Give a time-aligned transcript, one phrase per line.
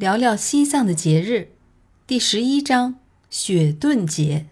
[0.00, 1.50] 聊聊西藏的节日，
[2.06, 4.46] 第十一章雪顿节。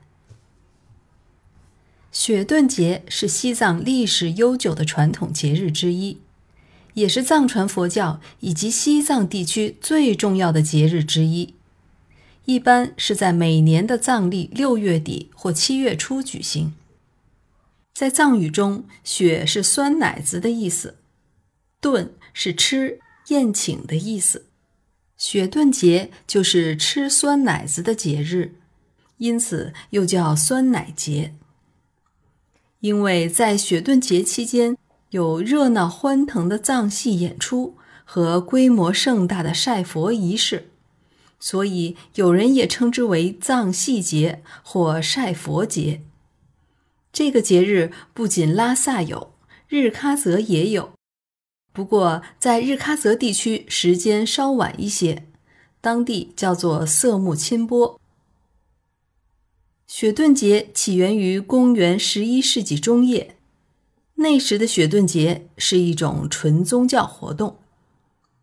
[2.13, 6.21] 雪顿节是西藏历史悠久的传统节日之一，
[6.93, 11.55] 也是藏传佛教以及西藏地区最重要的节日之一。
[12.45, 16.75] 一般是在每年的藏历六月底或七月初举行。
[17.95, 20.97] 在藏语中，“雪”是酸奶子的意思
[21.81, 24.48] ，“顿”是吃、宴请的意思。
[25.19, 28.55] 雪顿节就是吃酸奶子的节日，
[29.19, 31.35] 因此又叫酸奶节。
[32.81, 34.77] 因为在雪顿节期间
[35.11, 40.71] 有热闹欢腾的藏戏演出和规模盛大的晒佛仪式，
[41.41, 46.03] 所以有人也称之为藏戏节或晒佛节。
[47.13, 49.35] 这个节日不仅拉萨有，
[49.67, 50.93] 日喀则也有。
[51.79, 55.29] 不过，在日喀则地区时间稍晚一些，
[55.81, 58.01] 当地叫做色木钦波。
[59.87, 63.37] 雪顿节起源于公元十一世纪中叶，
[64.17, 67.59] 那时的雪顿节是一种纯宗教活动。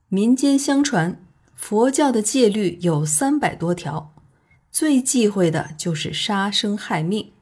[0.07, 1.21] 民间相传，
[1.55, 4.13] 佛教的戒律有三百多条，
[4.71, 7.33] 最忌讳的就是杀生害命。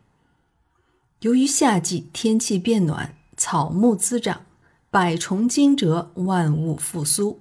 [1.19, 4.47] 由于夏季天气变暖，草木滋长。
[4.93, 7.39] 百虫惊蛰，万物复苏。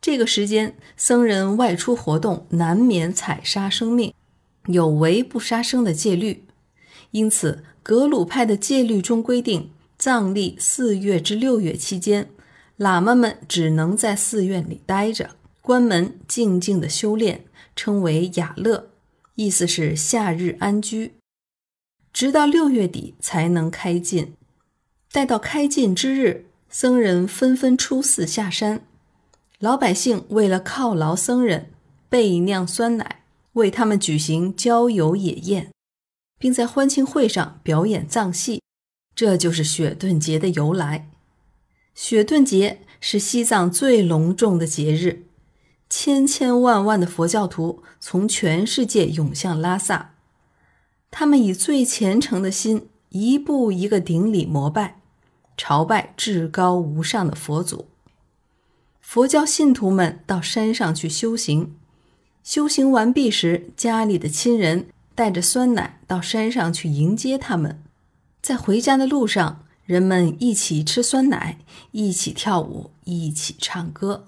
[0.00, 4.12] 这个时间，僧人外出活动，难免踩杀生命，
[4.66, 6.44] 有违不杀生的戒律。
[7.12, 12.28] 因此，格鲁派的戒律中规定，藏历四月至六月期间，
[12.76, 17.44] 喇嘛们只能在寺院里待着，关门静静的修炼，
[17.76, 18.90] 称为雅乐，
[19.36, 21.12] 意思是夏日安居，
[22.12, 24.34] 直到六月底才能开禁。
[25.12, 28.86] 待到开禁之日，僧人纷纷出寺下山，
[29.58, 31.70] 老百姓为了犒劳僧人，
[32.08, 33.20] 备酿酸奶，
[33.52, 35.70] 为他们举行郊游野宴，
[36.38, 38.62] 并在欢庆会上表演藏戏，
[39.14, 41.10] 这就是雪顿节的由来。
[41.94, 45.26] 雪顿节是西藏最隆重的节日，
[45.90, 50.14] 千千万万的佛教徒从全世界涌向拉萨，
[51.10, 55.01] 他们以最虔诚的心，一步一个顶礼膜拜。
[55.56, 57.86] 朝拜至高无上的佛祖，
[59.00, 61.74] 佛教信徒们到山上去修行，
[62.42, 67.80] 修行完毕时，家里的亲人带着酸奶到山上去迎接他们。
[68.40, 71.58] 在回家的路上，人们一起吃酸奶，
[71.92, 74.26] 一起跳舞，一起唱歌。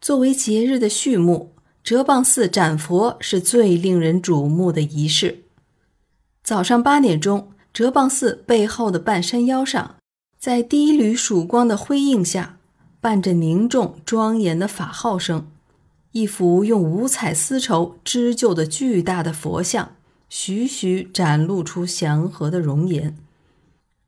[0.00, 5.44] 作为节日的序幕，哲蚌寺斩佛是最令人瞩目的仪式。
[6.42, 7.52] 早上八点钟。
[7.78, 9.94] 哲蚌寺背后的半山腰上，
[10.36, 12.58] 在第一缕曙光的辉映下，
[13.00, 15.46] 伴着凝重庄严的法号声，
[16.10, 19.94] 一幅用五彩丝绸织就的巨大的佛像，
[20.28, 23.16] 徐徐展露出祥和的容颜。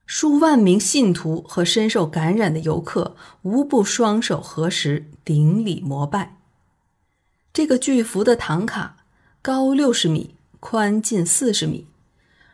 [0.04, 6.36] 数万名信徒和深受感染的游客，无不双手合十，顶礼膜拜。
[7.52, 8.96] 这个巨幅的唐卡，
[9.40, 11.86] 高六十米，宽近四十米。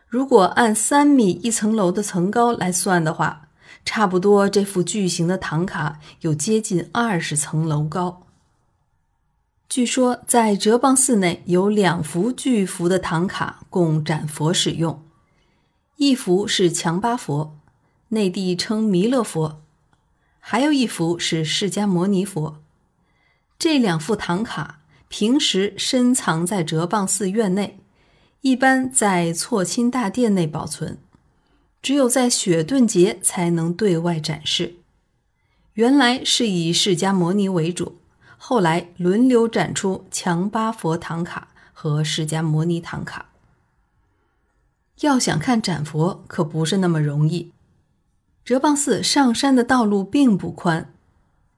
[0.09, 3.49] 如果按三米一层楼的层高来算的话，
[3.85, 8.23] 差不多这幅巨型的唐卡有接近二十层楼高。
[9.69, 15.03] 据说在哲蚌寺内有两幅巨幅的唐卡供展佛使用，
[15.97, 17.57] 一幅是强巴佛，
[18.09, 19.61] 内地称弥勒佛，
[20.39, 22.63] 还有一幅是释迦牟尼佛。
[23.59, 24.79] 这两幅唐卡
[25.09, 27.81] 平时深藏在哲蚌寺院内。
[28.47, 30.99] 一般在错亲大殿内保存，
[31.83, 34.77] 只有在雪顿节才能对外展示。
[35.73, 37.97] 原来是以释迦牟尼为主，
[38.39, 43.31] 后来轮流展出强巴佛唐卡和释迦牟尼唐卡。
[45.01, 47.51] 要想看展佛，可不是那么容易。
[48.45, 50.95] 哲蚌寺上山的道路并不宽，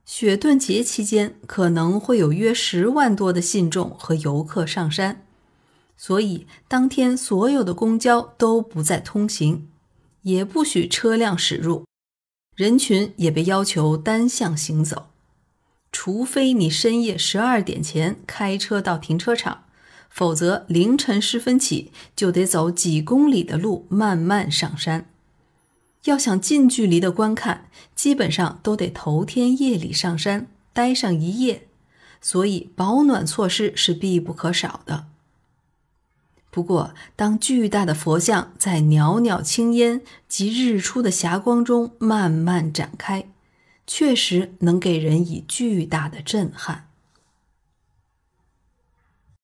[0.05, 5.23] 雪顿节期间可能会有约十万多的信众和游客上山。
[6.01, 9.67] 所以当天所有的公交都不再通行，
[10.21, 11.83] 也不许车辆驶入，
[12.55, 15.07] 人群也被要求单向行走，
[15.91, 19.65] 除非你深夜十二点前开车到停车场，
[20.09, 25.05] 否则凌晨时分起就得走几公里的路慢慢上山。
[26.05, 31.67] 要想近距离的观看，基本上都得头天夜里上山待上一夜，
[32.21, 35.07] 所以保暖措施是必不可少的。
[36.51, 43.27] 不过，当巨大的佛像在袅袅青烟及日出的霞光中慢慢展开，
[43.85, 46.88] 确实能给人以巨大的震撼。